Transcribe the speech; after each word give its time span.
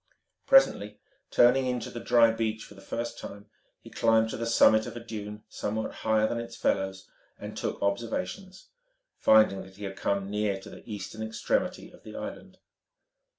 Presently, 0.47 0.99
turning 1.29 1.67
in 1.67 1.79
to 1.81 1.91
the 1.91 1.99
dry 1.99 2.31
beach 2.31 2.63
for 2.63 2.73
the 2.73 2.81
first 2.81 3.19
time, 3.19 3.45
he 3.81 3.91
climbed 3.91 4.31
to 4.31 4.37
the 4.37 4.47
summit 4.47 4.87
of 4.87 4.97
a 4.97 4.99
dune 4.99 5.43
somewhat 5.47 5.93
higher 6.01 6.27
than 6.27 6.39
its 6.39 6.55
fellows, 6.57 7.07
and 7.37 7.55
took 7.55 7.79
observations, 7.83 8.69
finding 9.19 9.61
that 9.61 9.77
he 9.77 9.83
had 9.83 9.95
come 9.95 10.27
near 10.31 10.59
to 10.59 10.71
the 10.71 10.81
eastern 10.91 11.21
extremity 11.21 11.91
of 11.91 12.01
the 12.01 12.15
island. 12.15 12.57